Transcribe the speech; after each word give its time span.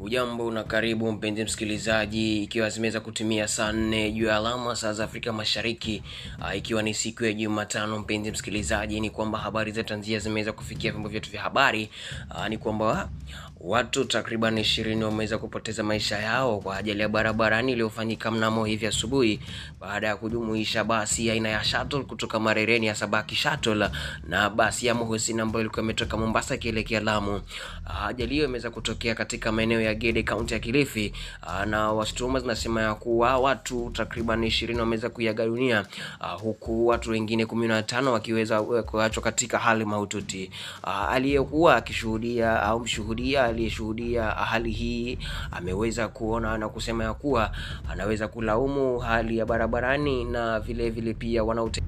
Ujambo 0.00 0.50
na 0.50 0.64
karibu 0.64 1.12
mpenzi 1.12 1.44
msikilizaji, 1.44 2.42
ikiwa 2.42 2.70
zimeweza 2.70 3.00
kutimia 3.00 3.48
saa 3.48 3.72
nne 3.72 4.12
juu 4.12 4.24
ya 4.26 4.36
alama 4.36 4.76
saa 4.76 4.92
za 4.92 5.04
Afrika 5.04 5.32
Mashariki, 5.32 6.02
uh, 6.40 6.56
ikiwa 6.56 6.82
ni 6.82 6.94
siku 6.94 7.24
ya 7.24 7.32
Jumatano. 7.32 7.98
Mpenzi 7.98 8.30
msikilizaji, 8.30 9.00
ni 9.00 9.10
kwamba 9.10 9.38
habari 9.38 9.72
za 9.72 9.84
tanzia 9.84 10.18
zimeweza 10.18 10.52
kufikia 10.52 10.90
vyombo 10.92 11.08
vyetu 11.08 11.30
vya 11.30 11.42
habari. 11.42 11.90
Uh, 12.30 12.48
ni 12.48 12.58
kwamba 12.58 13.08
watu 13.60 14.04
takriban 14.04 14.58
ishirini 14.58 15.04
wameweza 15.04 15.38
kupoteza 15.38 15.82
maisha 15.82 16.18
yao 16.18 16.58
kwa 16.60 16.76
ajali 16.76 17.00
ya 17.00 17.08
barabarani 17.08 17.72
iliyofanyika 17.72 18.30
mnamo 18.30 18.64
hivi 18.64 18.86
asubuhi 18.86 19.40
baada 19.80 20.06
ya 20.06 20.16
kujumuisha 20.16 20.84
basi 20.84 21.30
aina 21.30 21.48
ya 21.48 21.64
shuttle 21.64 22.02
kutoka 22.02 22.40
Marereni 22.40 22.86
ya 22.86 22.94
Sabaki 22.94 23.34
Shuttle 23.34 23.90
na 24.28 24.50
basi 24.50 24.86
ya 24.86 24.94
Muhusini 24.94 25.40
ambayo 25.40 25.60
ilikuwa 25.60 25.82
imetoka 25.82 26.16
Mombasa 26.16 26.54
ikielekea 26.54 27.00
Lamu. 27.00 27.40
Ajali 28.06 28.34
hiyo 28.34 28.44
imeweza 28.44 28.70
kutokea 28.70 29.14
katika 29.14 29.52
maeneo 29.52 29.80
ya 29.80 29.94
Gede 29.94 30.22
kaunti 30.22 30.54
ya 30.54 30.60
Kilifi. 30.60 31.12
Na 31.66 31.92
washtuma 31.92 32.40
zinasema 32.40 32.82
ya 32.82 32.94
kuwa 32.94 33.38
watu 33.38 33.90
takriban 33.94 34.44
ishirini 34.44 34.80
wameweza 34.80 35.10
kuiaga 35.10 35.46
dunia 35.46 35.86
huku 36.42 36.86
watu 36.86 37.10
wengine 37.10 37.46
kumi 37.46 37.68
na 37.68 37.82
tano 37.82 38.12
wakiweza 38.12 38.62
kuachwa 38.62 39.22
katika 39.22 39.58
hali 39.58 39.84
mahututi. 39.84 40.50
Aliyekuwa 41.10 41.76
akishuhudia 41.76 42.62
au 42.62 42.80
mshuhudia 42.80 43.47
aliyeshuhudia 43.48 44.22
hali 44.24 44.70
hii 44.70 45.18
ameweza 45.50 46.08
kuona 46.08 46.58
na 46.58 46.68
kusema 46.68 47.04
ya 47.04 47.14
kuwa 47.14 47.50
anaweza 47.90 48.28
kulaumu 48.28 48.98
hali 48.98 49.38
ya 49.38 49.46
barabarani 49.46 50.24
na 50.24 50.60
vile 50.60 50.90
vile 50.90 51.14
pia 51.14 51.44
wanaote 51.44 51.80